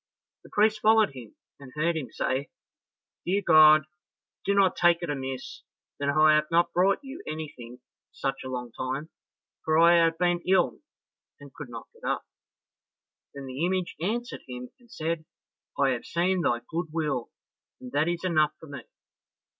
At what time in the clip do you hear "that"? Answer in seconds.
5.99-6.09, 17.91-18.07